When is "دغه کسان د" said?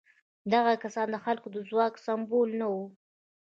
0.53-1.17